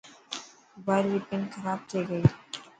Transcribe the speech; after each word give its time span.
موبائل 0.75 1.05
ري 1.13 1.19
پن 1.29 1.41
کراب 1.53 1.79
ٿي 1.89 1.99
گئي. 2.09 2.23